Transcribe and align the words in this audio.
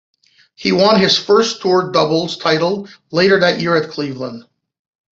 He 0.55 0.71
won 0.71 0.99
his 0.99 1.15
first 1.19 1.61
tour 1.61 1.91
doubles 1.91 2.35
title 2.35 2.87
later 3.11 3.39
that 3.41 3.61
year 3.61 3.75
at 3.75 3.91
Cleveland. 3.91 4.45